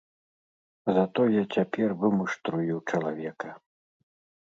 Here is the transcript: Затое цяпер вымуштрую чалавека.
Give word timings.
Затое 0.95 1.41
цяпер 1.55 1.89
вымуштрую 2.01 2.75
чалавека. 2.89 3.49